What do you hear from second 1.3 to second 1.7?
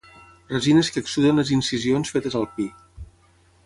les